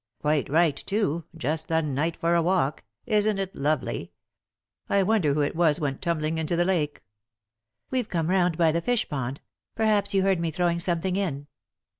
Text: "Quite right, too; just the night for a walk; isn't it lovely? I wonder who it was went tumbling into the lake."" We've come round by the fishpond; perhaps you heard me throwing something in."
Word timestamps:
"Quite 0.19 0.49
right, 0.49 0.75
too; 0.75 1.25
just 1.37 1.67
the 1.67 1.83
night 1.83 2.17
for 2.17 2.33
a 2.33 2.41
walk; 2.41 2.83
isn't 3.05 3.37
it 3.37 3.55
lovely? 3.55 4.11
I 4.89 5.03
wonder 5.03 5.35
who 5.35 5.41
it 5.41 5.55
was 5.55 5.79
went 5.79 6.01
tumbling 6.01 6.39
into 6.39 6.55
the 6.55 6.65
lake."" 6.65 7.03
We've 7.91 8.09
come 8.09 8.31
round 8.31 8.57
by 8.57 8.71
the 8.71 8.81
fishpond; 8.81 9.41
perhaps 9.75 10.11
you 10.15 10.23
heard 10.23 10.39
me 10.39 10.49
throwing 10.49 10.79
something 10.79 11.15
in." 11.15 11.45